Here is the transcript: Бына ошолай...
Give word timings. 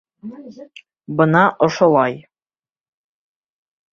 Бына 1.19 1.43
ошолай... 1.67 2.13